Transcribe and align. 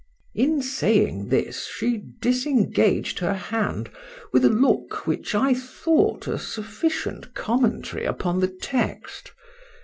In 0.33 0.63
saying 0.63 1.27
this, 1.29 1.67
she 1.67 2.01
disengaged 2.21 3.19
her 3.19 3.35
hand 3.35 3.91
with 4.33 4.43
a 4.43 4.49
look 4.49 5.05
which 5.05 5.35
I 5.35 5.53
thought 5.53 6.25
a 6.25 6.39
sufficient 6.39 7.35
commentary 7.35 8.05
upon 8.05 8.39
the 8.39 8.47
text. 8.47 9.31